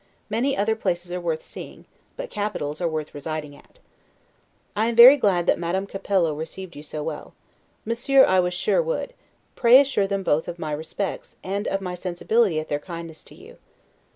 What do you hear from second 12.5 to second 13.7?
of their kindness to you.